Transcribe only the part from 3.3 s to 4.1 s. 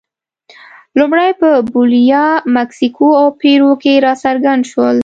پیرو کې